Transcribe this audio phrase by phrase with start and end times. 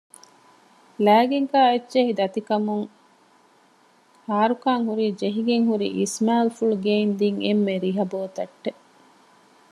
[1.05, 2.85] ލައިގެންކާ އެއްޗެހި ދަތިކަމުން
[4.27, 8.81] ހާރުކާން ހުރީ ޖެހިގެންހުރި އިސްމާއީލްފުޅު ގެއިން ދިން އެންމެ ރިހަ ބޯތައްޓެއް